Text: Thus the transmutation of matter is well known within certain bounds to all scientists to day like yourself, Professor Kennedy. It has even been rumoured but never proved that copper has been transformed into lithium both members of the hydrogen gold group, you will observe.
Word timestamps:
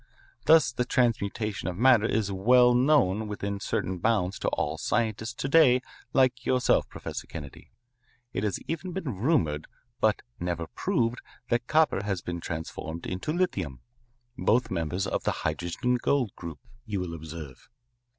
Thus 0.45 0.71
the 0.71 0.83
transmutation 0.83 1.67
of 1.67 1.77
matter 1.77 2.07
is 2.07 2.31
well 2.31 2.73
known 2.73 3.27
within 3.27 3.59
certain 3.59 3.99
bounds 3.99 4.39
to 4.39 4.47
all 4.47 4.79
scientists 4.79 5.35
to 5.35 5.47
day 5.47 5.79
like 6.11 6.43
yourself, 6.43 6.89
Professor 6.89 7.27
Kennedy. 7.27 7.69
It 8.33 8.43
has 8.43 8.57
even 8.67 8.93
been 8.93 9.17
rumoured 9.19 9.67
but 9.99 10.23
never 10.39 10.65
proved 10.65 11.21
that 11.49 11.67
copper 11.67 12.03
has 12.03 12.23
been 12.23 12.39
transformed 12.41 13.05
into 13.05 13.31
lithium 13.31 13.81
both 14.39 14.71
members 14.71 15.05
of 15.05 15.23
the 15.23 15.31
hydrogen 15.45 15.99
gold 16.01 16.33
group, 16.35 16.57
you 16.87 16.99
will 16.99 17.13
observe. 17.13 17.69